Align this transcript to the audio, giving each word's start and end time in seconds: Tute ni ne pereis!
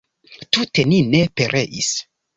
Tute 0.57 0.85
ni 0.93 1.03
ne 1.11 1.21
pereis! 1.37 1.95